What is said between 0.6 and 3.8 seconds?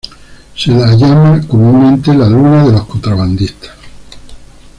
la llama comúnmente la "luna de los contrabandistas".